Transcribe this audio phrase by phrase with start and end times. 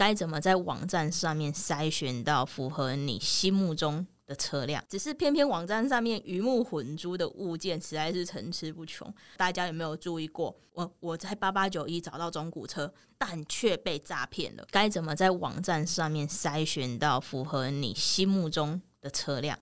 [0.00, 4.82] 该怎么在网站上面筛选到符合你心目中的车辆？
[4.88, 9.12] 只是偏偏网站上面鱼目混珠的物件实在是层出不穷。
[9.36, 10.58] 大家有没有注意过？
[10.72, 14.66] 我我在八八九一找到中古车，但却被诈骗了。
[14.70, 19.58] 该怎么在网站上面筛选到符合你心目中的车辆？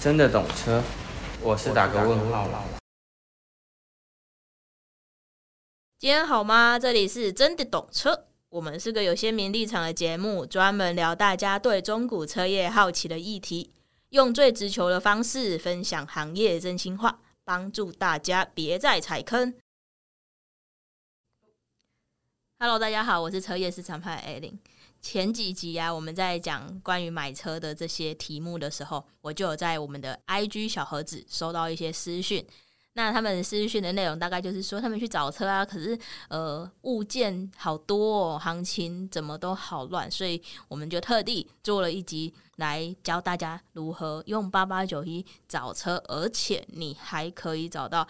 [0.00, 0.82] 真的懂车，
[1.40, 2.77] 我是打个问号了。
[6.00, 6.78] 今天好吗？
[6.78, 13.72] 这里是真的懂车，我们是个有鲜明立场的节目，专门聊大家对中古车业好奇的议题，
[14.10, 19.52] 用最直球的方式分享行业真心话，帮助大家别再踩坑。
[22.60, 24.56] Hello，大家好，我是车业市场派艾琳。
[25.02, 32.46] 前几集啊，我们在讲关于买车的这些题目的时候，我就有在我们的 IG 小盒子收到一些私讯。
[32.98, 35.96] 那他们私讯的内容大概就是说，他们去找车啊，可是
[36.28, 48.04] 呃物件好多哦，行情怎么都好乱，所以我们就特地做了一集来教大家如何用八八九一找车，而且你还可以找到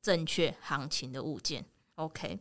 [0.00, 1.64] 正确行情的物件。
[1.96, 2.38] OK，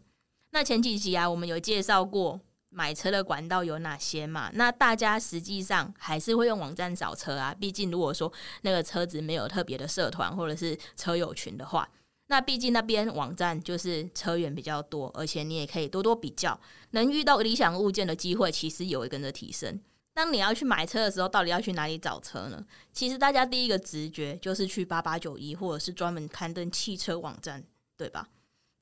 [0.51, 2.39] 那前几集啊，我们有介绍过。
[2.69, 4.49] 买车的管道有哪些嘛？
[4.53, 7.55] 那大家实际上还是会用网站找车啊。
[7.59, 8.31] 毕竟如果说
[8.61, 11.89] 那个车子没有特别的社团或者是车友群的话，
[12.27, 16.59] 那毕竟那边网站就是车源比较多，而且你也可以多多比较，
[16.91, 19.79] 能遇到理想物件的机会其实也会跟着提升。
[20.13, 22.63] 当你要去买车的时候，到底要去哪里找车呢？
[22.93, 27.63] 其实大家第一个直觉就是去八八九一或者是专门刊登汽车网站，
[27.97, 28.27] 对吧？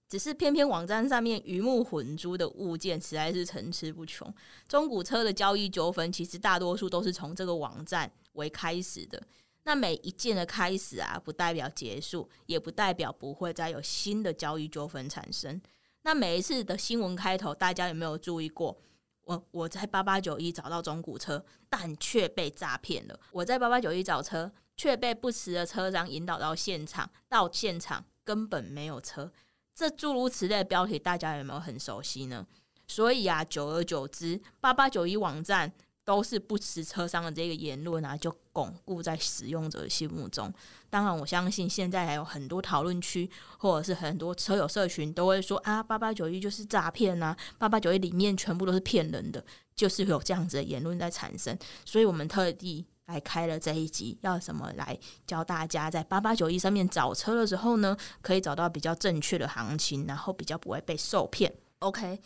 [0.10, 4.34] 只是偏偏网站上面鱼目混珠的物件实在是层出不穷。
[4.68, 9.22] 中古车的交易纠纷，其实大多数都是从这个网站为开始的。
[9.64, 15.62] 那每一件的开始啊，不代表结束，也不代表不会再有新的交易纠纷产生。
[16.04, 18.78] 那每一次的新闻开头，大家有没有注意过？
[19.26, 23.20] 我我在八八九一找到中古车，但却被诈骗了。
[23.34, 29.30] 我在八八九一找车，却被不实的车商引导到现场，到现场根本没有车。
[29.78, 32.44] 这诸如此类的标题，大家有没有很熟悉呢？
[32.88, 35.72] 所以啊，久而久之，八八九一网站
[36.04, 40.52] 都是不实车商的这个言论啊，就巩固在使用者心目中。
[40.90, 43.30] 当然，我相信现在还有很多讨论区，
[43.60, 49.46] 或者是很多车友社群都会说啊，八八九一就是诈骗啊，八八九一里面全部都是骗人的，
[49.76, 51.56] 就是有这样子的言论在产生。
[51.86, 52.84] 所以我们特地。
[53.08, 61.54] 来开了这一集，要什么来教大家在八八九一上面找车的时候呢，可以找到比较正确的行情，然后比较不会被受骗。
[61.80, 62.20] OK，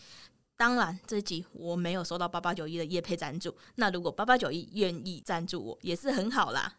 [0.57, 6.75] 当然这一集我没有收到八八九一的业配赞助，那如果八八九一愿意赞助我，也是很好啦。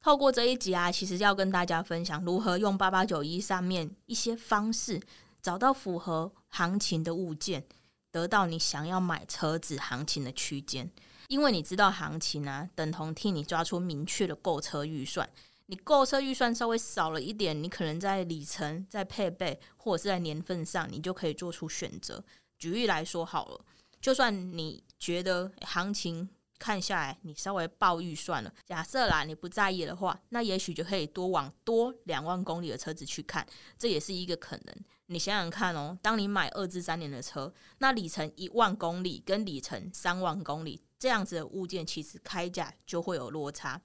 [0.00, 5.00] 透过这一集啊，其实要跟大家分享如何用八八九一上面一些方式
[5.42, 7.66] 找到符合行情的物件。
[8.10, 10.90] 得到你想要买车子行情的区间，
[11.28, 15.28] 因为你知道行情啊，等同替你抓出明确的购车预算。
[15.66, 22.24] 你购车预算稍微少了一点，你可能在里程、在配备或者是在年份上，你就可以做出选择。
[22.56, 23.64] 举例来说好了，
[24.00, 26.28] 就算你觉得行情
[26.58, 33.44] 看下来你稍微爆预算了，假设啦你不在意的话，那也许就可以多往多两万公里的车子去看，
[33.76, 34.76] 这也是一个可能。
[35.06, 43.80] 你想想看哦，当你买二至三年的车，那里程一万公里跟里程三万公里这样子的物件，其实开价就会有落差。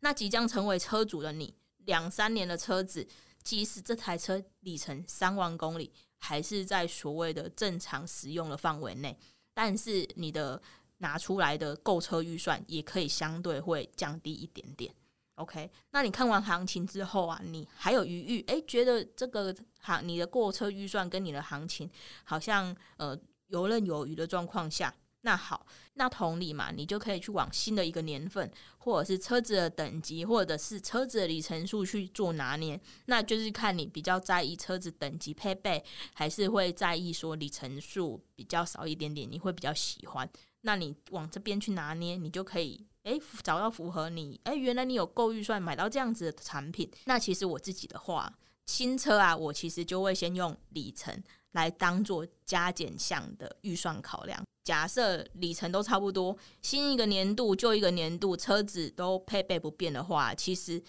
[0.00, 3.06] 那即将成为车主的你，两三年的车子，
[3.42, 9.18] 即使这台车里程三万公里，还是在所谓的正常使用的范围内，
[9.52, 10.60] 但是你的
[10.98, 14.94] 拿出来的购车预算也可以相对会降低一点点。
[15.36, 18.44] OK，那你看完行情之后啊，你还有余裕？
[18.48, 21.90] 诶，觉得这个行你的购车预算跟你的行情
[22.24, 35.82] 好像呃游刃有余的状况下，那好，那同理嘛，你就可以去往新的一个年份，或者是车子的等级，或者是车子的里程数去做拿捏，那就是看你比较在意车子等级配备，
[36.12, 40.30] 还是会在意说里程数比较少一点点，你会比较喜欢。
[40.60, 42.86] 那你往这边去拿捏，你就可以。
[43.04, 46.90] 诶，找到符合你诶，原来你有够预算买到这样子的产品。
[47.06, 48.32] 那其实我自己的话，
[48.66, 51.22] 新车啊，我其实就会先用里程
[51.52, 54.40] 来当做加减项的预算考量。
[54.62, 60.80] 假设里程都差不多，新一个年度旧一个年度，车子都配备不变的话，其实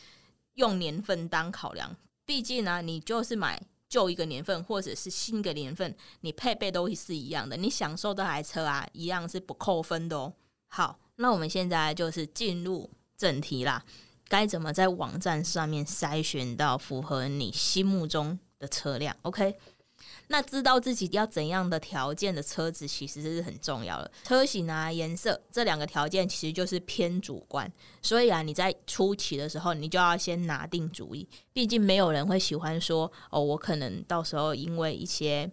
[0.53, 1.95] 用年份当考量。
[2.25, 10.33] 毕竟呢、啊，你就是买旧一个年份或者是新一个年份，你配备都是一样的，你享受这台车啊，一样是不扣分的哦。
[10.67, 10.99] 好。
[11.15, 13.83] 那我们现在就是进入正题啦，
[14.27, 19.55] 该怎么在网站上面筛选到符合你心目中的车辆？OK，
[20.27, 24.11] 那知道自己要怎样的条件的车子，其实是很重要的。
[24.23, 27.71] 车型啊、颜色这两个条件，其实就是偏主观。
[28.01, 31.27] 所以啊，你在初期的时候，你就要先拿定主意。
[31.53, 35.49] 毕竟没有人会喜欢说，哦，我可能到时候因为一些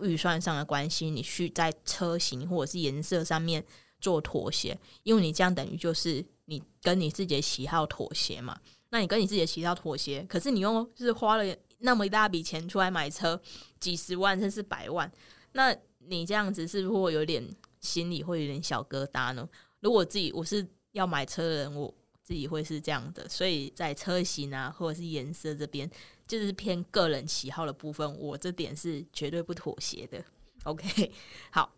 [0.00, 3.64] 预算上的关系，你去在车型或者是颜色上面
[4.02, 8.60] 做妥协，因为你这样等于就是你跟你自己的喜好妥协嘛。
[8.90, 11.56] 那你跟你自己的喜好妥协，可是你又是花了。
[11.84, 13.40] 那么一大笔钱出来买车，
[13.80, 15.10] 几十万甚至百万，
[15.50, 17.44] 那你这样子是不是会有点
[17.80, 19.48] 心里会有点小疙瘩呢？
[19.80, 25.90] 如果自己我是要买车的人，我自己会是这样的，所以在车型啊或者是颜色这边，
[26.28, 30.24] 就是偏个人喜好的部分，我这点是绝对不妥协的。
[30.62, 31.10] OK，
[31.50, 31.74] 好，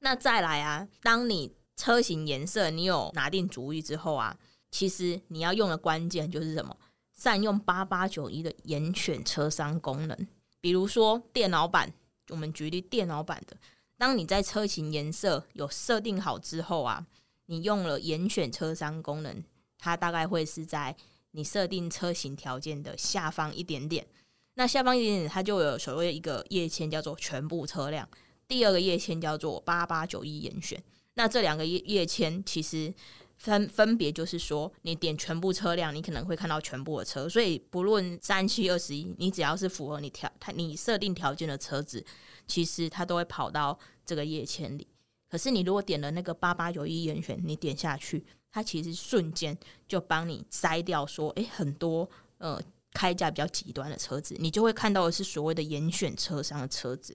[0.00, 4.36] 那再来啊，当你车型颜色你有拿定主意之后啊，
[4.70, 6.76] 其实你要用的关键就是什么？
[7.14, 10.28] 善用八八九一的严选车商功能，
[10.60, 11.92] 比如说电脑版，
[12.28, 13.56] 我们举例电脑版的，
[13.96, 17.06] 当你在车型颜色有设定好之后啊，
[17.46, 19.42] 你用了严选车商功能，
[19.78, 20.94] 它大概会是在
[21.30, 24.06] 你设定车型条件的下方一点点，
[24.54, 28.06] 那下方一点点它就有所谓一个页签叫做全部车辆，
[28.48, 30.82] 第二个页签叫做八八九一严选，
[31.14, 32.94] 那这两个页页签其实。
[33.38, 42.02] 分分别就是说，你点全部车辆，你可能会看到全部的车，所以不论三七二十一，你只要是符合你条它你设定条件的车子，
[42.46, 44.88] 其实它都会跑到这个页签里。
[45.28, 49.54] 可是你如果点了那个八八九一严选，你点下去，它其实瞬间
[49.86, 52.08] 就帮你筛掉说，诶，很多
[52.38, 52.58] 呃
[52.94, 57.14] 开价比较极端的车子，你就会看到的是所谓的严选车商的车子。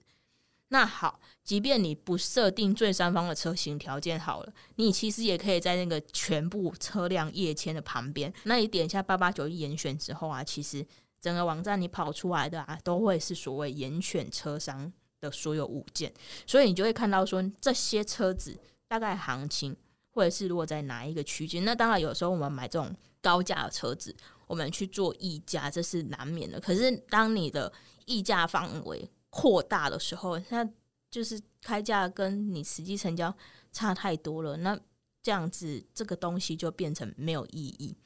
[0.72, 10.84] 那好，即便你不设定最上方的车型条件好了，你其实也可以在那个全部车辆页签的旁边，那你点一下八八九一严选之后啊，其实
[11.20, 14.90] 整个网站你跑出来的啊，都会是所谓严选车商
[15.20, 16.10] 的所有物件，
[16.46, 18.58] 所以你就会看到说这些车子
[18.88, 19.76] 大概行情，
[20.14, 21.62] 或者是如果在哪一个区间。
[21.66, 24.16] 那当然有时候我们买这种高价的车子，
[24.46, 26.58] 我们去做议价，这是难免的。
[26.58, 27.70] 可是当你的
[28.06, 30.68] 议价范围扩大的时候，那
[31.10, 33.34] 就是开价跟你实际成交
[33.72, 34.78] 差太多了，那
[35.22, 37.96] 这样子这个东西就变成没有意义。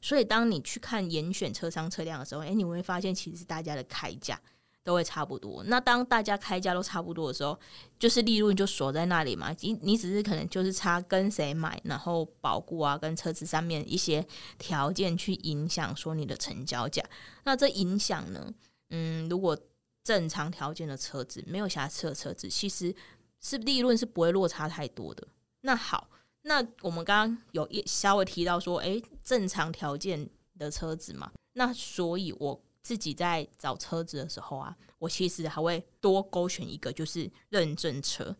[0.00, 4.40] 所以当你去看严选车商车辆的时候，诶，你会发现其实大家的开价
[4.82, 5.62] 都会差不多。
[5.64, 7.58] 那当大家开价都差不多的时候，
[7.98, 9.54] 就是利润就锁在那里嘛。
[9.60, 17.04] 你你只是可能就是差跟谁买，然后保固啊，跟车子上面一些条件去影响说你的成交价。
[17.44, 18.54] 那这影响呢，
[18.88, 19.54] 嗯，如果
[20.02, 22.94] 正常条件的车子，没有瑕疵的车子，其实
[23.40, 25.26] 是利润是不会落差太多的。
[25.60, 26.08] 那好，
[26.42, 38.34] 那我们刚刚有一稍微提到说，诶，正常条件的车子嘛，那所以我自己在找车子的时候啊，我其实还会多勾选一个，就是认证车。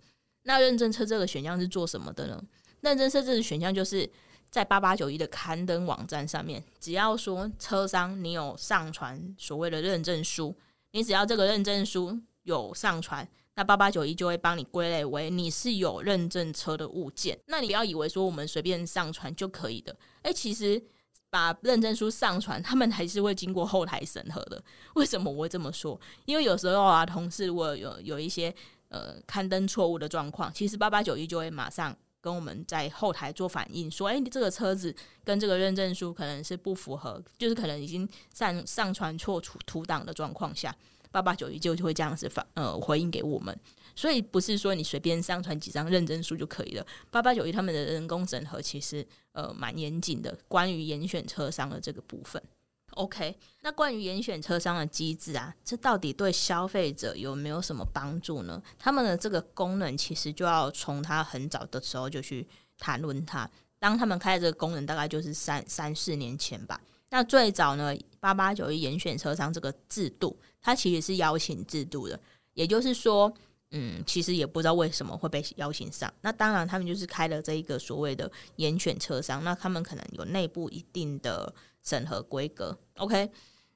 [0.44, 2.42] 那认证车这个选项是做什么的呢？
[2.80, 4.10] 认证车这个选项就是
[4.48, 10.56] 在八八九一的刊登网站上面，只要说车商你有上传所谓的认证书。
[10.92, 17.38] 你只要这个认证书有上传，那八八九一就会帮你归类为你是有认证车的物件。
[17.46, 20.82] 那你不要以为说我们随便上传就可以的，诶，其实
[21.28, 24.62] 把认证书上传，他们还是会经过后台审核的。
[24.94, 26.00] 为什么我会这么说？
[26.24, 28.52] 因为有时候啊，同事如果有有一些
[28.88, 40.74] 呃刊登错误的状况，其实八八九一就会马上跟我们在后台做反映，说，诶，你这个车子跟这个认证书可能是不符合，就是可能已经上上传错图图档的状况下，
[41.10, 43.58] 八八九一就就会这样子反呃回应给我们。
[43.96, 52.42] 所以不是说你随便上传几张认证书就可以了，八八九一他们的人工审核其实呃蛮严谨的，关于严选车商的这个部分。
[52.92, 58.62] OK，那关于严选车商的机制啊，这到底对消费者有没有什么帮助呢？
[58.78, 62.46] 他们的这个功能其实就要从他很早的时候就去
[62.78, 63.48] 谈论它。
[63.78, 66.80] 当他们开这个功能，大概就是三三四年前吧。
[67.08, 72.20] 那最早呢，八八九一严选车商这个制度，它其实是邀请制度的，
[72.54, 73.32] 也就是说，
[73.70, 76.12] 嗯，其实也不知道为什么会被邀请上。
[76.20, 81.54] 那当然，他们就是开了这一个所谓的严选车商，那他们可能有内部一定的。
[81.82, 83.30] 审核规格，OK，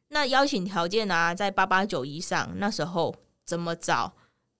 [0.09, 4.13] 那邀请条件啊，在八八九一上，那时候怎么找、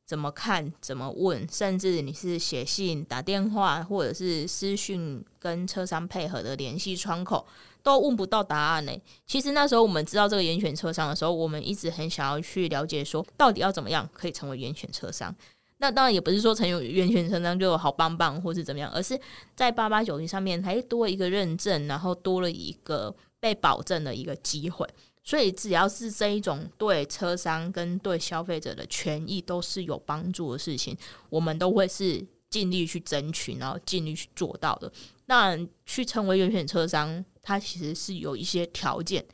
[0.07, 7.47] 怎么看、怎么问，甚至你是写信、打电话，或者是私讯跟车商配合的联系窗口，
[7.85, 8.93] 都问不到答案呢。
[9.25, 15.33] 其实那时候我们知道这个严选车商的时候，我们一直很想要去了解，说到底要怎么样可以成为严选车商。
[15.79, 19.17] 那当然也不是说成为严选车商就好棒棒，或是怎么样，而是
[19.55, 23.14] 在八八九零上面还多一个认证，然后多了一个。
[23.45, 24.88] 被保证的一个机会，
[25.23, 30.97] 所以只要是这一种对车商跟对消费者的权益都是有帮助的事情，
[31.29, 34.91] 我们都会是尽力去争取，然后尽力去做到的。
[35.26, 39.25] 那去成为严选车商，它其实是有一些条件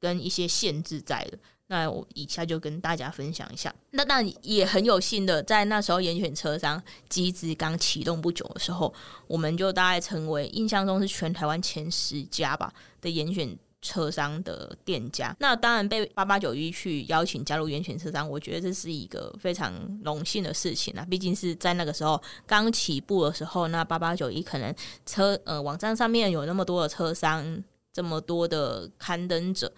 [0.00, 1.38] 跟一些限制在的。
[1.66, 3.74] 那我以下就跟大家分享一下。
[3.92, 8.92] 那当然也很有幸的，在那时候严选车商机制刚启动不久的时候，
[9.26, 15.36] 我们就大概成为印象中是全台湾前十家吧的严选车商的店家。
[15.38, 19.72] 那当然被八八九一去邀请加入源泉车商，我觉得这是一个非常
[20.02, 21.06] 荣幸的事情啊。
[21.08, 24.74] 毕竟是在那个时候刚起步的时候，那八八九一可能
[25.04, 27.62] 车呃网站上面有那么多的车商，
[27.92, 29.70] 这么多的刊登者。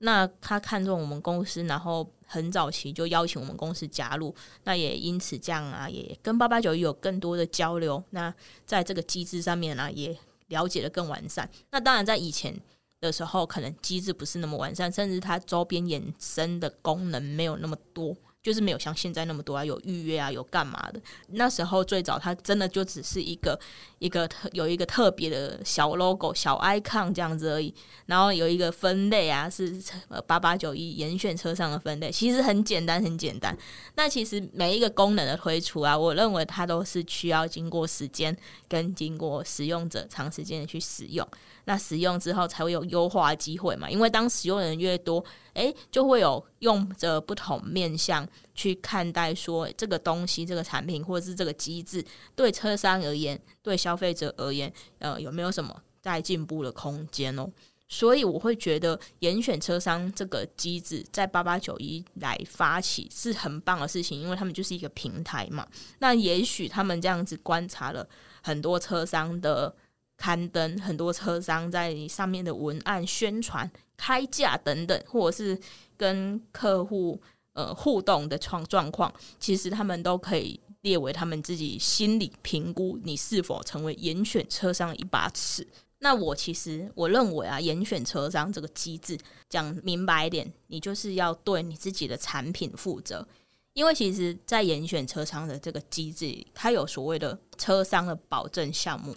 [0.00, 8.00] 那他看中我们公司，然后很早期就邀请我们公司加入，那也因此这样啊，也跟八八九一有更多的交流。
[8.10, 8.32] 那
[8.64, 11.50] 在这个机制上面呢、也了解得更完善。
[11.72, 12.54] 那当然在以前
[13.00, 18.16] 的时候，可能机制不是那么完善，甚至它周边衍生的功能没有那么多。
[18.40, 21.02] 就是没有像现在那么多啊，有预约啊，有干嘛的。
[21.32, 23.58] 那时候最早它真的就只是一个
[23.98, 27.74] 一个特有一个特别的小 logo、小 icon 这样子而已。
[28.06, 29.82] 然后有一个分类啊，是
[30.26, 33.54] 八八九一严选车上的分类，其实很简单，很简单。
[33.96, 38.34] 那其实每一个功能的推出啊，我认为它都是需要经过时间
[38.66, 41.26] 跟经过使用者长时间的去使用。
[41.68, 43.90] 那使用之后才会有优化机会嘛？
[43.90, 45.22] 因为当使用人越多，
[45.52, 52.02] 诶，就会有用着不同面向去看待说这个东西、这个产品或者是这个机制，
[52.34, 57.46] 对车商而言，对消费者而言，呃，有没有什么在进步的空间哦？
[57.86, 65.68] 所以我会觉得严选车商这个机制在八八九一来发起是很棒的事情，因为他们就是一个平台嘛。
[65.98, 68.08] 那也许他们这样子观察了
[68.42, 69.74] 很多车商的。
[70.18, 75.58] 刊登很多车商在上面的文案宣传、开价等等，或者是
[75.96, 77.18] 跟客户
[77.54, 79.10] 呃互动的状状况，
[79.40, 85.66] 其实他们都可以列为他们自己心理评估你是否成为严选车商一把尺。
[86.00, 93.26] 那我其实我认为啊，严选车商这个机制讲明白一点，你就是要对你自己的产品负责，
[93.72, 99.14] 因为其实，在严选车商的这个机制，它有所谓的车商的保证项目。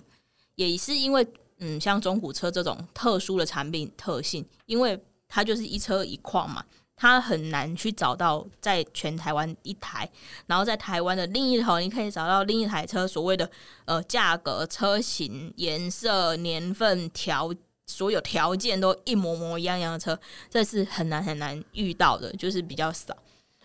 [0.55, 1.25] 也是因为，
[1.60, 6.63] 嗯，像中古车这种特殊的产品特性，因为它就是一车一况嘛，
[6.96, 10.10] 它很难去找到在全台湾一台，
[10.46, 13.50] 然后在台湾的另一头，你可以找到另一台车，所谓的
[13.86, 17.53] 呃价格、车型、颜色、年份条，
[17.88, 23.15] 所有条件都一模模一样样的车，这是很难很难遇到的，就是比较少。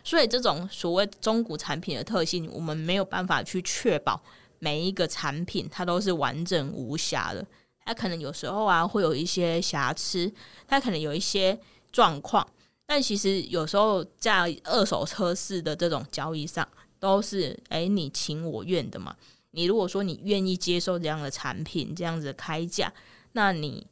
[0.05, 4.23] 所以这种所谓中古产品的特性，我们没有办法去确保。
[4.67, 7.47] 每一个产品它都是完整无瑕的，
[7.85, 10.33] 它可能有时候啊会有一些瑕疵，
[10.67, 11.57] 它可能有一些
[11.93, 12.45] 状况，
[12.85, 16.67] 但其实有时候在二手车市的这种交易上，
[16.99, 19.15] 都是诶你情我愿的嘛。
[19.53, 22.93] 你如果说你愿意接受这样的产品，这样子开价，
[23.35, 23.87] 那你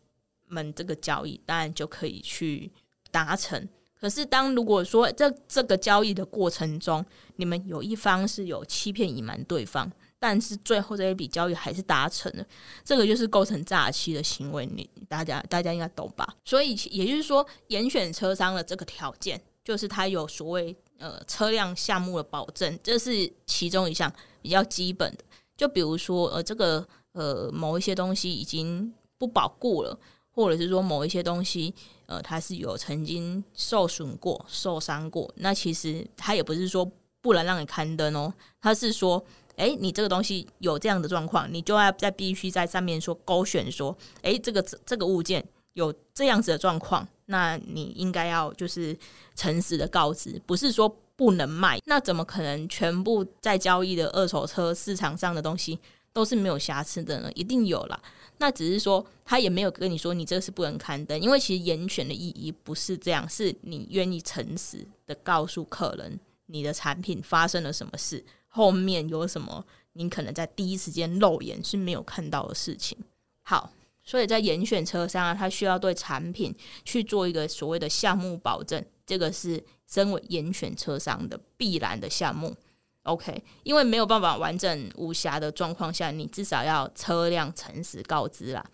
[0.49, 2.73] 们这个交易当然就可以去
[3.13, 3.69] 达成。
[4.01, 9.89] 可是当如果说这这个交易的过程中，你们有一方是有欺骗隐瞒对方。
[10.27, 12.47] 但是最后这一笔交易还是达成了，
[12.83, 16.27] 这个就是构成诈欺的行为，你大家大家应该懂吧？
[16.47, 25.19] 所以也就是说，严选车商的这个条件，就是它有所谓呃车辆项目的保证，这是其中一项比较基本的。
[25.59, 29.95] 就比如说呃这个呃某一些东西已经不保固了，
[30.31, 31.75] 或者是说某一些东西
[32.07, 36.91] 呃它是有曾经受损过、受伤过，那其实它也不是说
[37.21, 39.23] 不能让你刊登哦，它是说。
[39.57, 45.45] 诶，你这个东西有这样的状况，你就要在必须在上面说勾选说，诶，这个这个物件
[45.75, 48.97] 有这样子的状况，那你应该要就是
[49.35, 51.79] 诚实的告知，不是说不能卖。
[51.85, 55.79] 那怎么可能全部在交易的二手车市场上的东西
[56.13, 57.31] 都是没有瑕疵的呢？
[57.35, 58.01] 一定有啦。
[58.39, 68.25] 那只是说他也没有跟你说你这个是不能刊登，因为其实严选的意义不是这样，是你愿意诚实的告诉客人你的产品发生了什么事。
[68.55, 69.67] 后面有什么？
[69.95, 72.97] 你可能在第一时间肉眼是没有看到的事情。
[73.43, 73.73] 好，
[74.05, 82.55] 所以在严选车商啊，他需要对产品去做一个所谓的项目保证，这个是身为严选车商的必然的项目。
[83.03, 88.65] OK，因为没有办法完整无瑕的状况下，你至少要车辆诚实告知啦。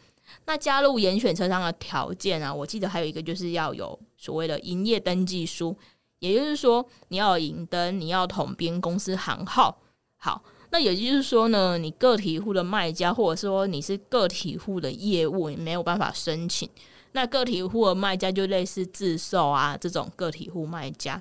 [0.45, 5.75] 那加入严选车商的条件啊，我记得还有一个就是要有所谓的营业登记书。
[6.21, 9.77] 也就是说，你要营登，你要统编公司行号。
[10.17, 16.69] 好，那也就是说呢，你个体户的卖家，或者说你是个体户的业务，你没有办法申请。
[17.12, 21.21] 那个体户的卖家就类似自售啊这种个体户卖家。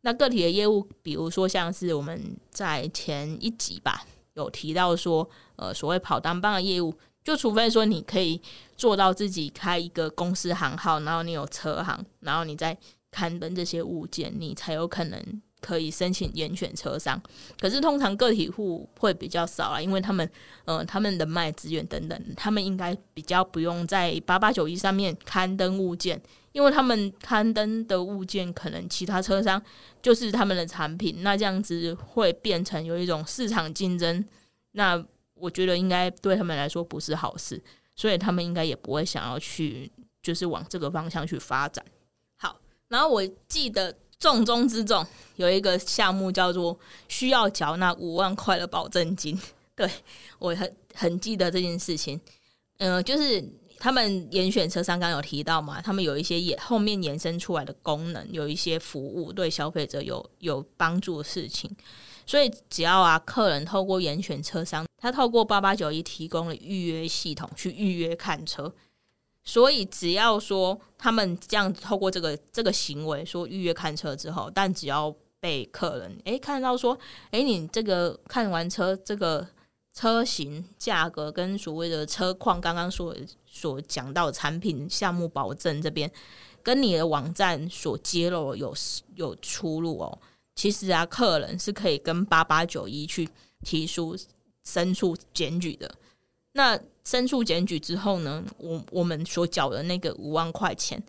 [0.00, 8.40] 那个体的业务，比如说像是我们在前一集吧有提到说，呃，所谓跑单帮的业务，就除非说你可以
[8.76, 12.76] 做到自己开一个公司行号，然后你有车行，然后你再
[13.10, 15.42] 刊登这些物件，你才有可能。
[15.60, 17.20] 可以申请严选车商，
[17.58, 20.30] 可是通常个体户会比较少啊，因为他们，
[20.64, 26.22] 呃，他们人脉资源等等，他们应该比较不用在八八九一上面刊登物件，
[26.52, 29.60] 因为他们刊登的物件可能其他车商
[30.00, 34.24] 就是他们的产品，那这样子会变成有一种市场竞争，
[34.72, 37.60] 那我觉得应该对他们来说不是好事，
[37.96, 39.90] 所以他们应该也不会想要去，
[40.22, 41.84] 就是往这个方向去发展。
[42.88, 43.94] 然后我记得。
[44.20, 46.76] 重中之重有一个项目叫做
[47.06, 49.40] 需要缴纳五万块的保证金，
[49.76, 49.88] 对，
[50.40, 52.20] 我很很记得这件事情。
[52.78, 53.40] 嗯、就是
[53.78, 61.70] 他们严选车商刚有提到嘛，他们有一些也后面延伸出来的功能，有一些服务对消费者有有帮助的事情。
[62.26, 68.74] 所以只要啊，客人透过严选车商，他透过八八九一提供了预约系统去预约看车。
[69.48, 76.98] 所以只要说他们这样透过这个这个行为说预约看车之后，但只要被客人诶、看到说，
[77.30, 79.48] 诶、你这个看完车这个
[79.94, 86.12] 车型价格跟所谓的车况，刚刚所所讲到产品项目保证这边，
[86.62, 88.74] 跟你的网站所揭露有
[89.14, 90.18] 有出入哦。
[90.54, 93.26] 其实啊，客人是可以跟八八九一去
[93.62, 94.14] 提出
[94.62, 95.90] 申诉检举的。
[96.52, 96.78] 那
[97.08, 101.02] 申诉检举之后呢，我我们所缴的那个五万块钱，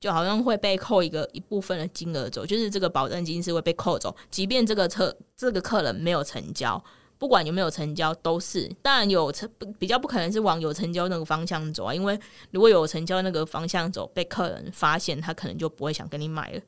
[0.00, 6.82] 就好像会被扣一个一部分的金额走，就是这个保证金是会被扣走，即便这个车这个客人没有成交，
[7.18, 9.46] 不管有没有成交都是，当然有成
[9.78, 12.18] 比较不可能是往有成交那个方向走啊，因为
[12.50, 16.60] 如果有成交那个方向走，被客人发现，他可能就不会想跟你买了，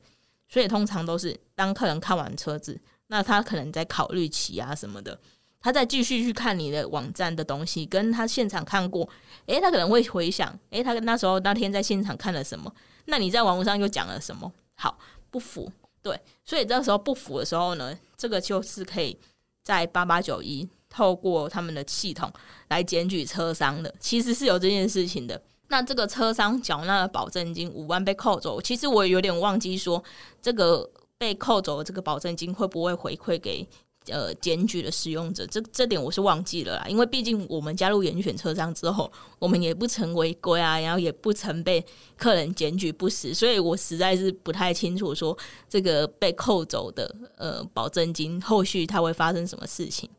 [0.47, 5.19] 所以通常都是当客人看完车子，那他可能在考虑期啊什么的。
[5.65, 9.09] 他再继续去看你的网站的东西，跟他现场看过，
[9.47, 12.71] 诶，他可能会回想，诶，他跟那时候那天在现场看了什么？
[13.05, 14.51] 那你在网络上又讲了什么？
[14.75, 14.95] 好，
[15.31, 15.71] 不符，
[16.03, 19.17] 对，所以这时候不符的时候呢，这个就是可以
[19.63, 22.31] 在八八九一透过他们的系统
[22.67, 25.41] 来检举车商的，其实是有这件事情的。
[25.69, 30.03] 那这个车商缴纳的保证金五万被扣走，其实我有点忘记说，
[30.39, 33.67] 这个被扣走的这个保证金会不会回馈给？
[34.07, 41.83] 呃，检举的使用者，这这点我是忘记了啦，因为毕竟我们加入严选车商之后，我们也不曾违规啊，然后也不曾被
[42.15, 45.37] 客人检举不实，所以我实在是不太清楚说
[45.67, 50.09] 这个被扣走的呃保证金后续它会发生什么事情。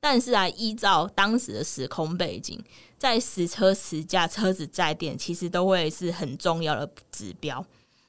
[0.00, 2.62] 但是啊，依照当时的时空背景，
[2.98, 7.64] 在实车实价车子在店其实都会是很重要的指标，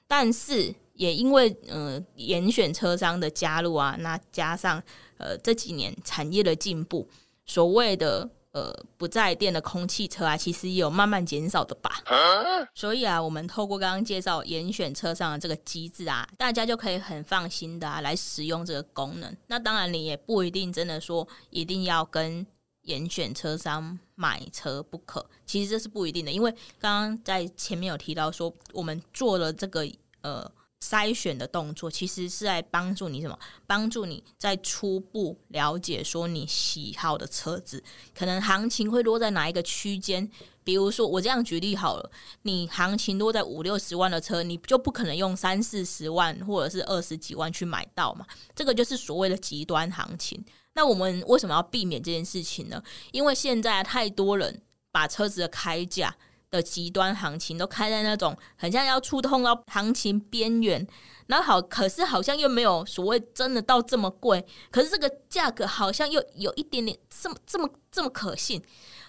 [0.08, 0.76] 但是。
[0.96, 4.82] 也因为呃严选车商的加入啊，那加上
[5.18, 7.08] 呃这几年产业的进步，
[7.46, 12.02] 所谓的呃不在电的空气车啊，其实也有慢慢减少的吧。
[12.06, 19.36] 啊、所以啊，我们透过刚刚介绍严选车商的这个机制啊，大家就可以很放心的啊来使用这个功能。
[19.48, 22.48] 那当然，你也不一定真的说一定要跟
[22.84, 29.86] 严选车商买车不可，其实这是不一定的，因为刚刚在前面有提到说，我们做了这个
[30.22, 30.50] 呃。
[30.84, 33.38] 筛选的动作其实是在帮助你什么？
[33.66, 37.84] 帮助你在初步了解说你喜好的车子，
[38.14, 40.30] 可能行情会落在哪一个区间。
[40.64, 42.12] 比如说我这样举例好了，
[42.44, 48.26] 你行情落在五六十万的车，你就不可能用三四十万或者是二十几万去买到嘛。
[48.56, 50.44] 这个就是所谓的极端行情。
[50.74, 52.84] 那我们为什么要避免这件事情呢？
[53.12, 54.62] 因为现在太多人
[54.92, 56.16] 把车子的开价。
[56.52, 60.88] 的极端行情都开在那种很像要触碰到行情边缘，
[61.28, 68.64] 然后好，可是好像又没有所谓真的到这么贵，可是这个价格好像又有一点点这么这么这么可信，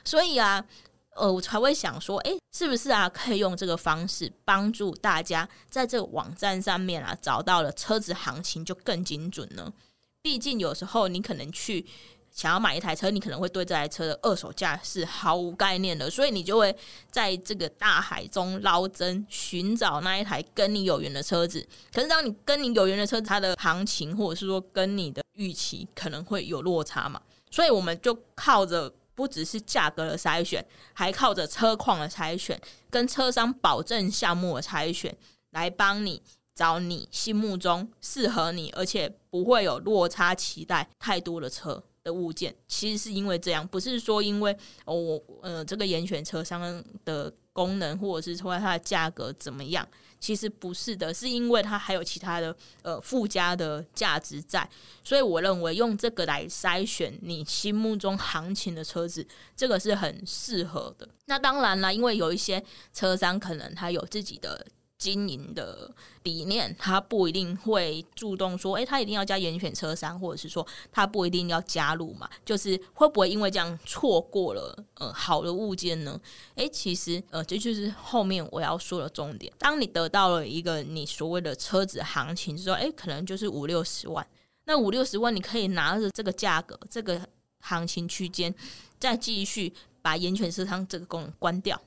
[0.05, 0.65] 所以啊，
[1.17, 9.73] 呃，我才会想说，诶，是不是啊，可以用这个方式帮助大家在这个网站上面啊找到了车子行情就更精准呢？
[10.23, 11.87] 毕竟有时候你可能去。
[12.37, 16.77] 想要买一台车，你可能会对这台车的二手价是毫无概念的，所以你就会
[17.11, 21.67] 在这个大海中捞针，寻找那一台跟你有缘的车子。
[21.91, 27.19] 可是，当你跟你有缘的车子，它的行情或者是说跟你的预期可能会有落差嘛，
[27.51, 35.17] 所以我们就靠着不只是价格的筛选，还靠着车况的筛选，跟车商保证项目的筛选，
[35.53, 36.23] 来帮你
[36.55, 41.83] 找你心目中适合你，而且不会有落差期待太多的车。
[42.07, 49.85] 的物件，其实是因为这样，不是说因为哦，我呃这个严选车商的功能，或者是说它的价格怎么样，
[50.21, 54.71] 其实不是的，是因为它还有其他的呃附加的价值在，
[55.03, 61.09] 所以我认为用这个来筛选你心目中行情的车子，这个是很适合的。
[61.25, 62.63] 那当然啦，因为有一些
[62.95, 64.65] 车商可能他有自己的。
[64.99, 65.91] 经营的
[66.23, 76.19] 理念，他不一定会主动说，诶、他一定要加严选车商，或者是说他不一定要加入嘛，就是会不会因为这样错过了呃好的物件呢？
[76.55, 79.53] 诶、其实呃这就是后面我要说的重点。
[79.59, 84.27] 当你得到了一个你所谓的车子行情之后，诶、可能就是五六十万，
[84.65, 87.21] 那五六十万你可以拿着这个价格，这个
[87.61, 88.55] 行情区间，
[88.99, 91.81] 再继续把严选车商这个功能关掉。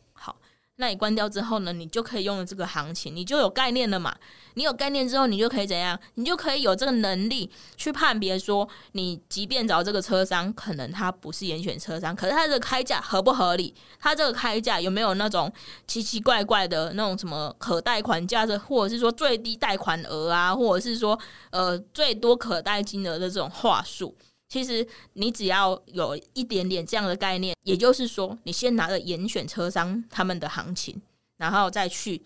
[0.82, 4.16] 那你关掉之后呢，你就可以用了这个行情，你就有概念了嘛。
[4.54, 6.00] 你有概念之后，你就可以怎样？
[6.16, 13.76] 你就可以有这个能力去判别说，你即便找这个车商，可能他不是严选车商，可是他这个开价合不合理？
[14.00, 15.52] 他这个开价有没有那种
[15.86, 21.20] 奇奇怪怪的那种什么可贷款价值，或者是说最低贷款额啊，或者是说
[21.52, 24.16] 呃最多可贷金额的这种话术？
[24.50, 31.00] 其实你只要有一点点这样的概念，也就是说，你先拿着严选车商他们的行情，
[31.38, 32.20] 然后再去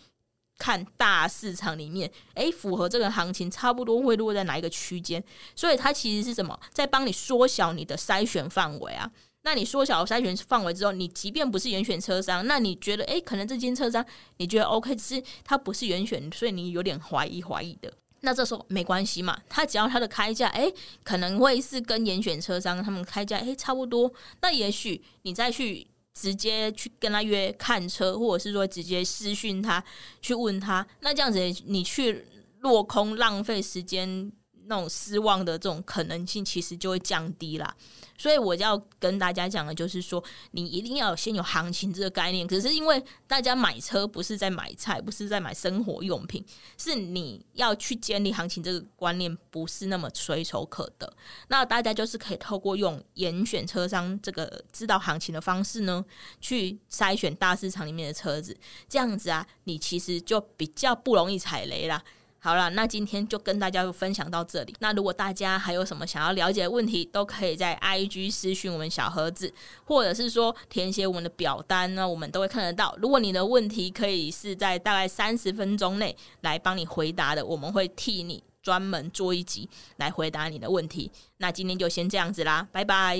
[0.57, 5.21] 看大市场里面，诶，符合这个行情差不多会落在哪一个区间？
[5.53, 9.11] 所以它其实是什么，在帮你缩小你的筛选范围啊。
[9.45, 14.05] 那你缩小筛选范围之后，你即便不是严选车商，那你觉得，诶，可能这间车商
[14.37, 17.91] 你觉得 OK，只是它不是严选，所以你有点怀疑怀疑的。
[18.25, 24.11] 那这时候没关系嘛，他只要他的开价，诶，可能会是跟严选车商他们开价，诶，差不多。
[24.41, 29.83] 那也许你再去直接去跟他约看车，或者是说直接私讯他
[30.21, 32.25] 去问他，那这样子你去
[32.61, 34.31] 落空浪费时间。
[34.65, 37.75] 那种失望的这种可能性其实就会降低啦，
[38.17, 42.47] 所以我要跟大家讲的就是说，你一定要先有行情这个概念。
[42.47, 46.43] 可是因为大家买车不是在买菜，不是在买生活用品，
[46.77, 51.11] 是你要去建立行情这个观念，不是那么随手可得。
[51.47, 56.03] 那大家就是可以透过用严选车商这个知道行情的方式呢，
[56.39, 62.03] 去筛选大市场里面的车子，这样子啊，你其实就比较不容易踩雷啦。
[62.45, 64.75] 好了，那今天就跟大家分享到这里。
[64.79, 69.53] 那如果大家还有什么想要了解的问题，都可以在 IG 私讯我们小盒子，
[69.85, 72.93] 或者是说填写我们的表单呢，我们都会看得到。
[73.01, 81.09] 如果你的问题可以是在大概三十分钟内来帮你回答的，我们会替你专门做一集来回答你的问题。
[81.37, 83.17] 那今天就先这样子啦，拜拜。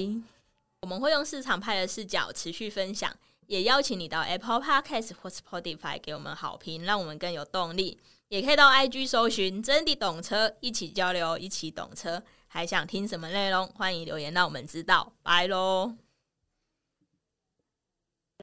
[0.82, 3.10] 我们会用市场派的视角持续分享，
[3.48, 7.98] 也邀请你到 Apple Podcast 或 Spotify 给我们好评，让我们更有动力。
[8.34, 12.19] 也可以到 IG 搜寻“真的懂车”，一起交流，一起懂车。
[12.48, 13.67] 还想听什么内容？
[13.76, 15.13] 欢迎留言让我们知道。
[15.22, 15.93] 拜喽！